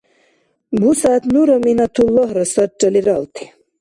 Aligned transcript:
БусягӀят 0.79 1.23
нура 1.33 1.57
Минатуллагьра 1.65 2.45
сарра 2.53 2.87
лералти. 2.93 3.43